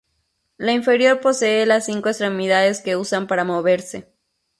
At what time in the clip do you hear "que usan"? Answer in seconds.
2.81-3.27